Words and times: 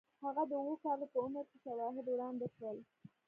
هغه 0.25 0.43
د 0.49 0.51
اوو 0.61 0.75
کالو 0.83 1.05
په 1.13 1.17
عمر 1.25 1.43
کې 1.51 1.57
شواهد 1.65 2.05
وړاندې 2.09 2.47
کړل 2.55 2.77